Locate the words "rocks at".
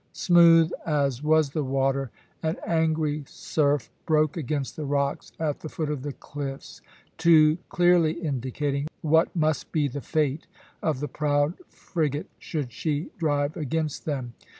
4.87-5.59